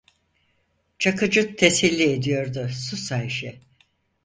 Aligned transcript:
Çakıcı 0.99 1.55
teselli 1.55 2.03
ediyordu:- 2.03 2.69
Sus 2.87 3.11
Ayşe. 3.11 3.59